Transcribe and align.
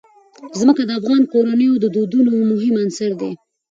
ځمکه 0.59 0.81
د 0.85 0.91
افغان 0.99 1.21
کورنیو 1.31 1.73
د 1.83 1.85
دودونو 1.95 2.31
مهم 2.51 2.73
عنصر 2.83 3.11
دی. 3.21 3.31